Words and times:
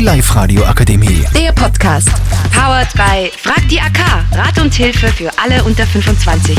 Die 0.00 0.06
Live-Radio 0.06 0.64
Akademie. 0.64 1.26
Der 1.34 1.52
Podcast. 1.52 2.08
Powered 2.54 2.90
by 2.94 3.30
Frag 3.36 3.68
die 3.68 3.78
AK. 3.78 3.98
Rat 4.32 4.58
und 4.58 4.72
Hilfe 4.72 5.08
für 5.08 5.30
alle 5.38 5.62
unter 5.62 5.86
25. 5.86 6.56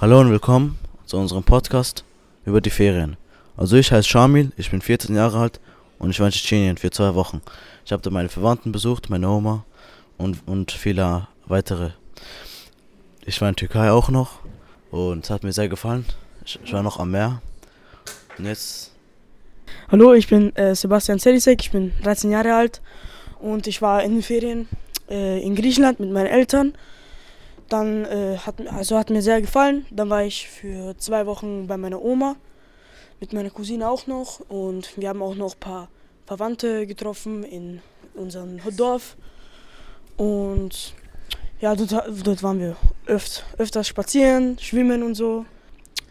Hallo 0.00 0.20
und 0.20 0.30
willkommen 0.30 0.78
zu 1.04 1.18
unserem 1.18 1.44
Podcast 1.44 2.04
über 2.46 2.62
die 2.62 2.70
Ferien. 2.70 3.18
Also 3.58 3.76
ich 3.76 3.92
heiße 3.92 4.08
Shamil, 4.08 4.50
ich 4.56 4.70
bin 4.70 4.80
14 4.80 5.14
Jahre 5.14 5.40
alt 5.40 5.60
und 5.98 6.08
ich 6.08 6.18
war 6.18 6.28
in 6.28 6.32
Tschetschenien 6.32 6.78
für 6.78 6.90
zwei 6.90 7.14
Wochen. 7.14 7.42
Ich 7.84 7.92
habe 7.92 8.00
da 8.02 8.08
meine 8.08 8.30
Verwandten 8.30 8.72
besucht, 8.72 9.10
meine 9.10 9.28
Oma 9.28 9.66
und, 10.16 10.38
und 10.48 10.72
viele 10.72 11.28
weitere. 11.44 11.90
Ich 13.26 13.42
war 13.42 13.50
in 13.50 13.56
Türkei 13.56 13.90
auch 13.90 14.08
noch 14.08 14.38
und 14.90 15.24
es 15.24 15.28
hat 15.28 15.42
mir 15.42 15.52
sehr 15.52 15.68
gefallen. 15.68 16.06
Ich, 16.46 16.58
ich 16.64 16.72
war 16.72 16.82
noch 16.82 16.98
am 16.98 17.10
Meer. 17.10 17.42
Und 18.38 18.46
jetzt 18.46 18.95
Hallo, 19.88 20.14
ich 20.14 20.26
bin 20.26 20.54
äh, 20.56 20.74
Sebastian 20.74 21.20
Zelisek, 21.20 21.60
ich 21.60 21.70
bin 21.70 21.92
13 22.02 22.32
Jahre 22.32 22.54
alt 22.54 22.82
und 23.38 23.68
ich 23.68 23.80
war 23.82 24.02
in 24.02 24.14
den 24.14 24.22
Ferien 24.22 24.68
äh, 25.08 25.40
in 25.40 25.54
Griechenland 25.54 26.00
mit 26.00 26.10
meinen 26.10 26.26
Eltern. 26.26 26.74
Dann 27.68 28.04
äh, 28.04 28.36
hat, 28.36 28.56
also 28.66 28.98
hat 28.98 29.10
mir 29.10 29.22
sehr 29.22 29.40
gefallen. 29.40 29.86
Dann 29.92 30.10
war 30.10 30.24
ich 30.24 30.48
für 30.48 30.98
zwei 30.98 31.24
Wochen 31.26 31.68
bei 31.68 31.76
meiner 31.76 32.02
Oma, 32.02 32.34
mit 33.20 33.32
meiner 33.32 33.50
Cousine 33.50 33.88
auch 33.88 34.08
noch 34.08 34.40
und 34.48 34.90
wir 34.96 35.08
haben 35.08 35.22
auch 35.22 35.36
noch 35.36 35.54
ein 35.54 35.60
paar 35.60 35.88
Verwandte 36.26 36.88
getroffen 36.88 37.44
in 37.44 37.80
unserem 38.14 38.58
Dorf. 38.76 39.16
Und 40.16 40.94
ja, 41.60 41.76
dort, 41.76 41.92
dort 42.24 42.42
waren 42.42 42.58
wir 42.58 42.76
öft, 43.06 43.44
öfters 43.56 43.86
spazieren, 43.86 44.58
schwimmen 44.58 45.04
und 45.04 45.14
so. 45.14 45.46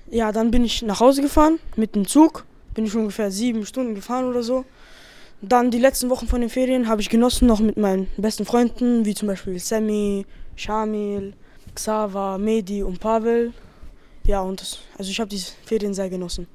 Ja, 0.10 0.32
dann 0.32 0.50
bin 0.50 0.64
ich 0.64 0.82
nach 0.82 1.02
Hause 1.02 1.22
gefahren 1.22 1.60
mit 1.76 1.96
dem 1.96 2.08
Zug 2.08 2.46
bin 2.76 2.86
ich 2.86 2.96
ungefähr 2.96 3.32
sieben 3.32 3.66
Stunden 3.66 3.96
gefahren 3.96 4.26
oder 4.26 4.44
so. 4.44 4.66
Dann 5.42 5.72
die 5.72 5.80
letzten 5.80 6.10
Wochen 6.10 6.28
von 6.28 6.42
den 6.42 6.50
Ferien 6.50 6.88
habe 6.88 7.02
ich 7.02 7.10
genossen, 7.10 7.48
noch 7.48 7.60
mit 7.60 7.78
meinen 7.78 8.08
besten 8.18 8.46
Freunden, 8.46 9.06
wie 9.06 9.16
zum 9.16 9.28
Beispiel 9.28 9.58
Sammy, 9.60 10.26
Shamil, 10.56 11.34
Xava, 11.74 12.38
Medi 12.38 12.84
und 12.84 13.00
Pavel. 13.00 13.54
Ja, 14.28 14.42
und 14.42 14.62
das, 14.62 14.80
also 14.98 15.10
ich 15.10 15.20
habe 15.20 15.30
die 15.30 15.42
Ferien 15.66 15.94
sehr 15.94 16.10
genossen. 16.10 16.48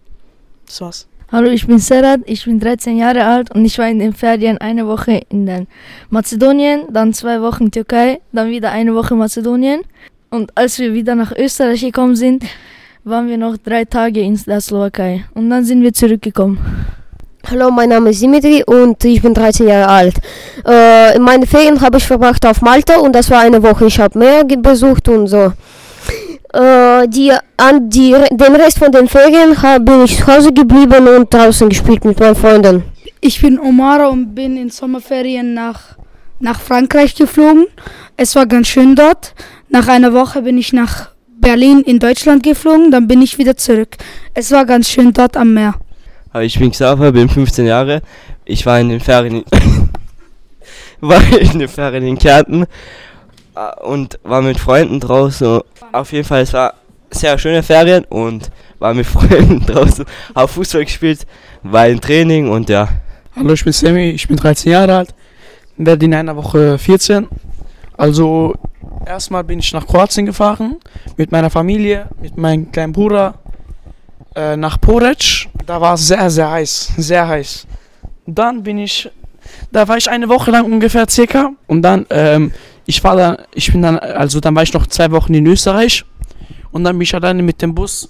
Das 0.67 0.81
war's. 0.81 1.09
Hallo, 1.33 1.49
ich 1.49 1.67
bin 1.67 1.79
Serhat, 1.79 2.23
ich 2.27 2.45
bin 2.45 2.59
13 2.59 2.97
Jahre 2.97 3.25
alt 3.25 3.55
und 3.55 3.65
ich 3.65 3.79
war 3.79 3.89
in 3.89 4.01
den 4.01 4.13
Ferien 4.13 4.59
eine 4.59 4.89
Woche 4.89 5.23
in 5.29 5.47
den 5.47 5.69
Mazedonien, 6.09 6.93
dann 6.93 7.15
zwei 7.15 7.41
Wochen 7.41 7.71
Türkei, 7.71 8.21
dann 8.33 8.51
wieder 8.51 8.73
eine 8.73 8.95
Woche 8.95 9.15
Mazedonien. 9.15 9.83
Und 10.31 10.57
als 10.57 10.79
wir 10.81 10.93
wieder 10.93 11.15
nach 11.15 11.31
Österreich 11.31 11.83
gekommen 11.83 12.17
sind, 12.17 12.45
waren 13.05 13.29
wir 13.29 13.39
noch 13.39 13.57
drei 13.57 13.85
Tage 13.85 14.21
in 14.21 14.39
der 14.47 14.61
Slowakei 14.61 15.25
und 15.35 15.49
dann 15.51 15.65
sind 15.65 15.83
wir 15.83 15.93
zurückgekommen. 15.93 16.59
Hallo, 17.51 17.71
mein 17.71 17.89
Name 17.89 18.11
ist 18.11 18.21
Dimitri 18.21 18.63
und 18.67 19.03
ich 19.05 19.23
bin 19.23 19.33
13 19.33 19.67
Jahre 19.67 19.89
alt. 19.89 20.15
Äh, 20.67 21.19
meine 21.19 21.47
Ferien 21.47 21.81
habe 21.81 21.97
ich 21.97 22.05
verbracht 22.05 22.45
auf 22.45 22.61
Malta 22.61 22.99
und 22.99 23.15
das 23.15 23.31
war 23.31 23.41
eine 23.41 23.63
Woche. 23.63 23.87
Ich 23.87 23.99
habe 23.99 24.19
Meer 24.19 24.45
besucht 24.45 25.09
und 25.09 25.27
so. 25.27 25.53
Äh, 26.53 27.09
die, 27.09 27.33
an 27.57 27.89
die, 27.89 28.15
den 28.31 28.57
Rest 28.57 28.79
von 28.79 28.93
den 28.93 29.09
Ferien 29.09 29.61
hab, 29.63 29.85
bin 29.85 30.05
ich 30.05 30.19
zu 30.19 30.27
Hause 30.27 30.53
geblieben 30.53 31.09
und 31.09 31.33
draußen 31.33 31.69
gespielt 31.71 32.05
mit 32.05 32.21
meinen 32.21 32.37
Freunden. 32.37 32.83
Ich 33.23 33.41
bin 33.41 33.59
Omara 33.59 34.09
und 34.09 34.35
bin 34.35 34.59
in 34.59 34.69
Sommerferien 34.69 35.55
nach, 35.55 35.97
nach 36.41 36.61
Frankreich 36.61 37.15
geflogen. 37.15 37.67
Es 38.19 38.37
war 38.37 38.47
ganz 38.47 38.69
schön 38.69 38.95
dort. 38.95 39.35
Nach 39.71 39.89
einer 39.89 40.13
Woche 40.13 40.43
bin 40.43 40.59
ich 40.59 40.73
nach 40.75 41.10
Berlin 41.41 41.81
in 41.81 41.99
Deutschland 41.99 42.43
geflogen, 42.43 42.91
dann 42.91 43.09
bin 43.09 43.23
ich 43.23 43.39
wieder 43.39 43.57
zurück. 43.57 43.97
Es 44.35 44.51
war 44.51 44.67
ganz 44.67 44.89
schön 44.89 45.13
dort 45.13 45.37
am 45.37 45.55
Meer. 45.55 45.75
Ich 46.41 46.59
bin 46.59 46.71
Xaver, 46.71 47.13
bin 47.13 47.29
15 47.29 47.67
Jahre. 47.67 48.03
Ich 48.45 48.65
war 48.67 48.79
in 48.79 48.91
den 48.91 49.01
Ferien 49.01 49.43
in, 49.51 49.89
war 51.01 51.21
in 51.39 51.59
den 51.59 51.69
Ferien 51.69 52.07
in 52.07 52.19
Kärnten 52.19 52.67
äh, 53.57 53.81
und 53.83 54.19
war 54.23 54.43
mit 54.43 54.59
Freunden 54.59 55.01
draußen. 55.01 55.61
Auf 55.93 56.13
jeden 56.13 56.27
Fall, 56.27 56.43
es 56.43 56.53
war 56.53 56.75
sehr 57.11 57.37
schöne 57.39 57.63
Ferien 57.63 58.05
und 58.05 58.51
war 58.79 58.95
mit 58.95 59.07
Freunden 59.15 59.65
draußen, 59.67 60.05
habe 60.35 60.49
Fußball 60.49 60.85
gespielt, 60.85 61.27
war 61.63 61.89
im 61.89 62.01
Training 62.01 62.49
und 62.49 62.69
ja. 62.69 62.89
Hallo, 63.35 63.53
ich 63.53 63.65
bin 63.65 63.73
Sammy, 63.73 64.11
ich 64.11 64.29
bin 64.29 64.37
13 64.37 64.73
Jahre 64.73 64.97
alt, 64.99 65.15
werde 65.77 66.05
in 66.05 66.15
einer 66.15 66.37
Woche 66.37 66.79
14. 66.79 67.29
Also 67.97 68.55
erstmal 69.07 69.45
bin 69.45 69.59
ich 69.59 69.73
nach 69.73 69.87
Kroatien 69.87 70.27
gefahren 70.27 70.77
mit 71.17 71.33
meiner 71.33 71.51
Familie, 71.51 72.09
mit 72.21 72.37
meinem 72.37 72.71
kleinen 72.71 72.93
Bruder 72.93 73.35
äh, 74.35 74.57
nach 74.57 74.81
Porec. 74.81 75.49
Da 75.67 75.81
war 75.81 75.95
es 75.95 76.07
sehr, 76.07 76.31
sehr 76.31 76.51
heiß, 76.51 76.93
sehr 76.97 77.27
heiß. 77.27 77.67
Dann 78.27 78.63
bin 78.63 78.79
ich, 78.79 79.11
da 79.73 79.87
war 79.89 79.97
ich 79.97 80.09
eine 80.09 80.29
Woche 80.29 80.51
lang 80.51 80.65
ungefähr 80.65 81.09
circa 81.09 81.51
und 81.67 81.83
dann, 81.83 82.07
ähm, 82.11 82.53
ich 82.87 83.03
war 83.03 83.17
dann, 83.17 83.37
ich 83.55 83.73
bin 83.73 83.83
dann, 83.83 83.99
also 83.99 84.41
dann 84.41 84.55
war 84.55 84.63
ich 84.63 84.73
noch 84.73 84.87
zwei 84.87 85.11
Wochen 85.11 85.35
in 85.35 85.47
Österreich 85.47 86.05
und 86.71 86.85
dann 86.85 86.97
bin 86.97 87.03
ich 87.03 87.15
alleine 87.15 87.43
mit 87.43 87.63
dem 87.63 87.75
Bus 87.75 88.09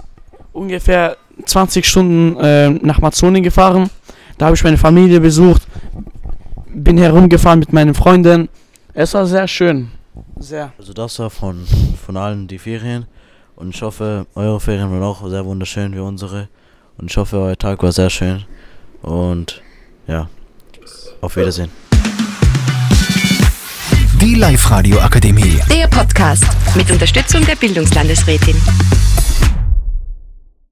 ungefähr 0.53 1.17
20 1.45 1.87
Stunden 1.87 2.37
äh, 2.41 2.71
nach 2.71 3.01
Mazedonien 3.01 3.43
gefahren. 3.43 3.91
Da 4.39 4.47
habe 4.47 4.57
ich 4.57 4.65
meine 4.65 4.79
Familie 4.79 5.21
besucht, 5.21 5.63
bin 6.67 6.99
herumgefahren 6.99 7.59
mit 7.59 7.73
meinen 7.73 7.95
Freunden. 7.95 8.49
Es 8.95 9.15
war 9.15 9.27
sehr 9.27 9.47
schön. 9.47 9.91
Sehr. 10.41 10.73
Also 10.79 10.95
das 10.95 11.19
war 11.19 11.29
von, 11.29 11.67
von 12.05 12.17
allen 12.17 12.49
die 12.49 12.59
Ferien. 12.59 13.07
Und 13.57 13.75
ich 13.75 13.83
hoffe, 13.83 14.27
eure 14.35 14.59
Ferien 14.59 14.91
waren 14.91 15.03
auch 15.03 15.29
sehr 15.29 15.45
wunderschön 15.45 15.95
wie 15.95 15.99
unsere. 15.99 16.49
Und 16.97 17.11
ich 17.11 17.17
hoffe, 17.19 17.37
euer 17.37 17.59
Tag 17.59 17.83
war 17.83 17.93
sehr 17.93 18.09
schön. 18.09 18.45
Und 19.03 19.63
ja, 20.07 20.31
auf 21.21 21.37
Wiedersehen. 21.37 21.71
Die 24.21 24.35
Live-Radio 24.35 24.99
Akademie. 25.01 25.61
Der 25.71 25.89
Podcast 25.89 26.47
mit 26.75 26.91
Unterstützung 26.91 27.45
der 27.45 27.57
Bildungslandesrätin. 27.57 28.57